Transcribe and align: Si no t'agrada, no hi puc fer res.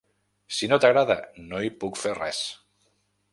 Si 0.59 0.69
no 0.71 0.79
t'agrada, 0.85 1.17
no 1.51 1.61
hi 1.67 1.71
puc 1.85 2.01
fer 2.05 2.15
res. 2.21 2.41